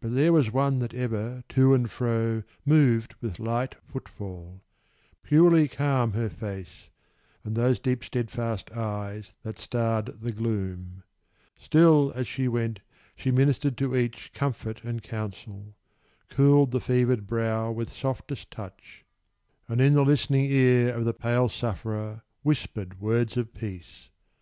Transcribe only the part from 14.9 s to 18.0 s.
counsel; cooled the fevered brow With